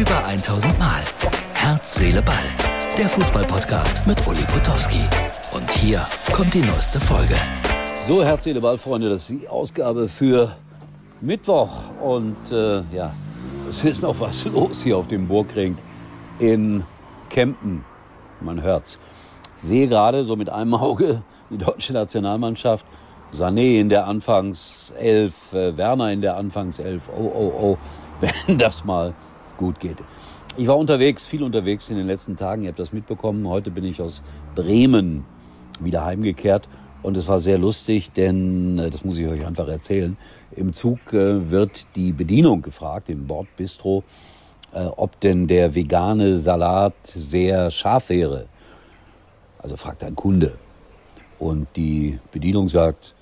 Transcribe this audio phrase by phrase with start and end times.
[0.00, 1.02] Über 1000 Mal.
[1.52, 2.36] Herz, Seele, Ball.
[2.96, 5.02] Der Fußballpodcast mit Uli Potowski.
[5.52, 7.34] Und hier kommt die neueste Folge.
[8.06, 10.56] So, Herz, Seele, Ball, Freunde, das ist die Ausgabe für
[11.20, 11.90] Mittwoch.
[12.00, 13.12] Und äh, ja,
[13.68, 15.76] es ist noch was los hier auf dem Burgring
[16.38, 16.84] in
[17.28, 17.84] Kempen.
[18.40, 18.98] Man hört's.
[19.58, 21.20] Ich sehe gerade so mit einem Auge
[21.50, 22.86] die deutsche Nationalmannschaft.
[23.34, 27.10] Sané in der Anfangself, äh, Werner in der Anfangself.
[27.14, 27.78] Oh, oh, oh,
[28.46, 29.12] wenn das mal
[29.60, 29.98] gut geht.
[30.56, 32.62] Ich war unterwegs, viel unterwegs in den letzten Tagen.
[32.62, 33.46] Ihr habt das mitbekommen.
[33.46, 34.22] Heute bin ich aus
[34.56, 35.24] Bremen
[35.78, 36.68] wieder heimgekehrt.
[37.02, 40.16] Und es war sehr lustig, denn, äh, das muss ich euch einfach erzählen,
[40.56, 44.02] im Zug äh, wird die Bedienung gefragt, im Bordbistro,
[44.72, 48.46] äh, ob denn der vegane Salat sehr scharf wäre.
[49.58, 50.58] Also fragt ein Kunde.
[51.38, 53.14] Und die Bedienung sagt,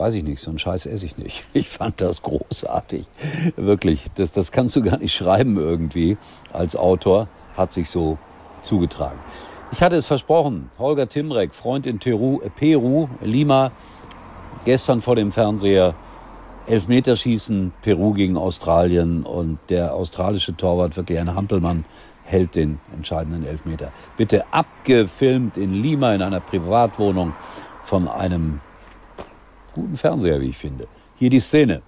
[0.00, 1.44] weiß ich nicht, so einen Scheiß esse ich nicht.
[1.52, 3.06] Ich fand das großartig.
[3.56, 6.16] Wirklich, das, das kannst du gar nicht schreiben irgendwie
[6.52, 7.28] als Autor.
[7.56, 8.16] Hat sich so
[8.62, 9.18] zugetragen.
[9.72, 13.72] Ich hatte es versprochen, Holger Timrek, Freund in Peru, Peru Lima,
[14.64, 15.94] gestern vor dem Fernseher,
[16.66, 21.84] Elfmeterschießen, Peru gegen Australien und der australische Torwart, wirklich ein Hampelmann,
[22.24, 23.92] hält den entscheidenden Elfmeter.
[24.16, 27.34] Bitte abgefilmt in Lima in einer Privatwohnung
[27.84, 28.60] von einem
[29.72, 30.86] guten Fernseher, wie ich finde.
[31.18, 31.82] Hier die Szene.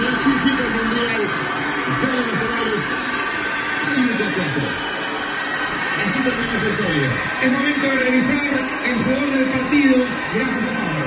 [0.00, 1.20] clasifica el mundial.
[2.00, 2.82] Cada nacionales
[3.94, 4.89] 5 a 4.
[6.20, 7.08] Así termina esa historia.
[7.42, 8.44] Es momento de revisar
[8.86, 9.96] el jugador del partido.
[10.34, 11.06] Gracias a Pablo.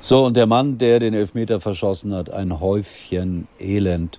[0.00, 4.18] So, und der Mann, der den Elfmeter verschossen hat, ein Häufchen Elend.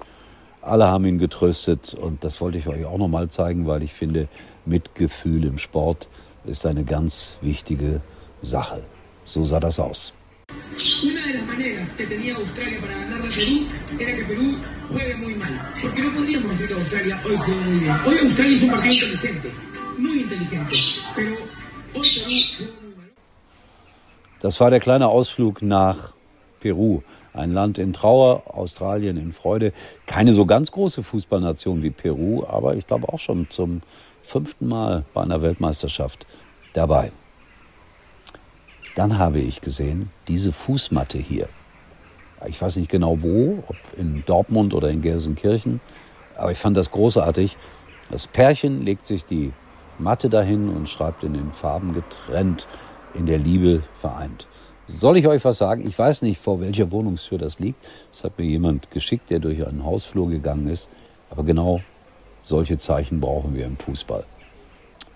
[0.66, 4.30] Alle haben ihn getröstet und das wollte ich euch auch nochmal zeigen, weil ich finde,
[4.66, 6.08] Mitgefühl im Sport
[6.46, 8.00] ist eine ganz wichtige
[8.42, 8.82] Sache.
[9.26, 10.14] So sah das aus.
[11.04, 13.56] Una de las maneras que tenía Australia para ganarle a Perú
[14.00, 14.58] era que Perú
[14.90, 15.54] juegue muy mal.
[15.82, 17.96] Porque no podríamos decir que Australia hoy juega muy bien.
[18.06, 19.52] Hoy Australia hizo un partido inteligente,
[19.98, 20.76] muy inteligente.
[21.16, 21.36] Pero
[21.94, 23.12] hoy Perú jugó muy mal.
[24.42, 26.14] Das war der kleine Ausflug nach
[26.64, 27.02] Peru.
[27.34, 29.74] Ein Land in Trauer, Australien in Freude.
[30.06, 33.82] Keine so ganz große Fußballnation wie Peru, aber ich glaube auch schon zum
[34.22, 36.26] fünften Mal bei einer Weltmeisterschaft
[36.72, 37.12] dabei.
[38.96, 41.50] Dann habe ich gesehen, diese Fußmatte hier.
[42.46, 45.82] Ich weiß nicht genau wo, ob in Dortmund oder in Gelsenkirchen,
[46.38, 47.58] aber ich fand das großartig.
[48.10, 49.52] Das Pärchen legt sich die
[50.00, 52.68] Matte dahin und schreibt in den Farben getrennt,
[53.14, 54.48] in der Liebe vereint.
[54.88, 55.88] Soll ich euch was sagen?
[55.88, 57.84] Ich weiß nicht, vor welcher Wohnungstür das liegt.
[58.12, 60.90] Das hat mir jemand geschickt, der durch einen Hausflur gegangen ist.
[61.30, 61.82] Aber genau
[62.42, 64.26] solche Zeichen brauchen wir im Fußball.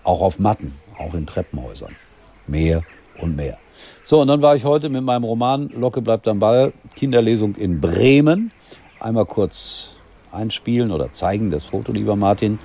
[0.04, 1.94] Auch auf Matten, auch in Treppenhäusern.
[2.46, 2.82] Mehr
[3.20, 3.58] und mehr.
[4.02, 7.80] So, und dann war ich heute mit meinem Roman Locke bleibt am Ball, Kinderlesung in
[7.80, 8.50] Bremen.
[9.00, 9.96] Einmal kurz
[10.32, 12.58] einspielen oder zeigen, das Foto, lieber Martin.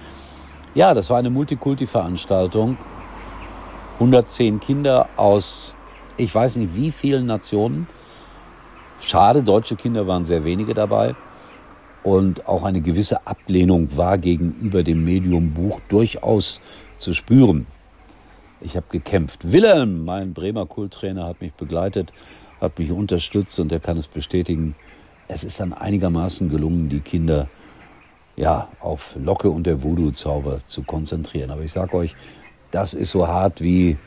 [0.74, 2.78] Ja, das war eine Multikulti-Veranstaltung.
[3.96, 5.76] 110 Kinder aus,
[6.18, 7.88] ich weiß nicht wie vielen Nationen.
[9.02, 11.16] Schade, deutsche Kinder waren sehr wenige dabei.
[12.04, 16.60] Und auch eine gewisse Ablehnung war gegenüber dem Medium Buch durchaus
[16.98, 17.66] zu spüren.
[18.60, 19.52] Ich habe gekämpft.
[19.52, 22.12] Wilhelm, mein Bremer Kulttrainer, hat mich begleitet,
[22.62, 24.76] hat mich unterstützt und er kann es bestätigen.
[25.28, 27.50] Es ist dann einigermaßen gelungen, die Kinder
[28.36, 31.52] ja auf Locke und der Voodoo-Zauber zu konzentrieren.
[31.52, 32.16] Aber ich sage euch,
[32.72, 33.98] das ist so hart wie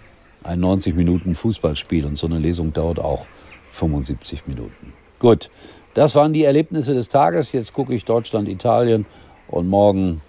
[0.47, 3.27] ein 90 Minuten Fußballspiel und so eine Lesung dauert auch
[3.71, 4.93] 75 Minuten.
[5.19, 5.51] Gut,
[5.95, 7.53] das waren die Erlebnisse des Tages.
[7.53, 9.07] Jetzt gucke ich Deutschland, Italien
[9.49, 10.21] und morgen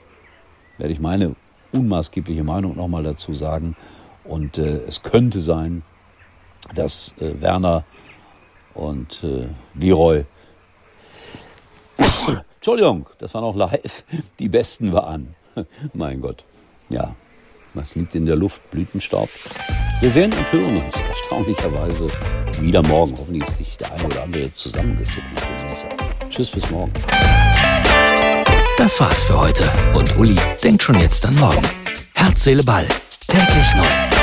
[0.78, 1.36] werde ich meine
[1.72, 3.76] unmaßgebliche Meinung nochmal dazu sagen.
[4.24, 5.84] Und äh, es könnte sein,
[6.76, 7.86] dass äh, Werner
[8.74, 10.26] und äh, Leroy,
[12.56, 14.04] Entschuldigung, das war noch live,
[14.40, 15.36] die Besten waren.
[15.94, 16.44] mein Gott,
[16.90, 17.16] ja,
[17.74, 18.70] was liegt in der Luft?
[18.72, 19.30] Blütenstaub.
[20.00, 22.08] Wir sehen und hören uns erstaunlicherweise
[22.62, 23.16] wieder morgen.
[23.18, 25.26] Hoffentlich ist nicht der eine oder andere jetzt zusammengezuckt.
[26.30, 26.94] Tschüss, bis morgen.
[28.78, 29.72] Das war's für heute.
[29.96, 31.68] Und Uli denkt schon jetzt an morgen.
[32.14, 32.86] Herz, Seele, Ball.
[33.28, 34.17] Täglich neu.